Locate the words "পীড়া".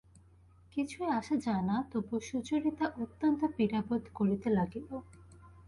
3.55-3.79